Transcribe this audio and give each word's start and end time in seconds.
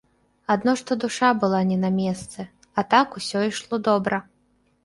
Адно 0.53 0.73
што 0.81 0.97
душа 1.03 1.29
была 1.43 1.59
не 1.71 1.77
на 1.83 1.91
месцы, 1.99 2.47
а 2.79 2.87
так 2.95 3.07
усё 3.21 3.45
ішло 3.53 3.81
добра. 3.91 4.17